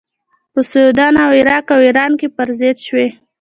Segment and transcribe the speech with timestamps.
[0.53, 3.07] په سودان او عراق او ایران کې پر ضد شوې.